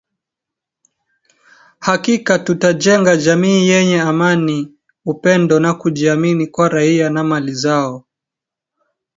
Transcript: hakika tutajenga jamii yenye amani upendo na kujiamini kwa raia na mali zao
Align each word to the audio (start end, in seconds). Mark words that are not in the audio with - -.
hakika 1.79 2.39
tutajenga 2.39 3.17
jamii 3.17 3.67
yenye 3.67 4.01
amani 4.01 4.73
upendo 5.05 5.59
na 5.59 5.73
kujiamini 5.73 6.47
kwa 6.47 6.69
raia 6.69 7.09
na 7.09 7.23
mali 7.23 7.53
zao 7.53 8.05